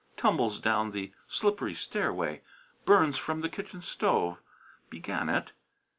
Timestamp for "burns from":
2.85-3.41